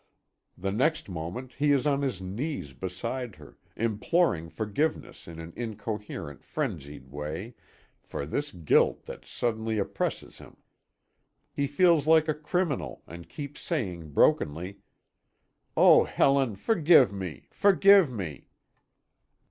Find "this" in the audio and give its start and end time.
8.25-8.49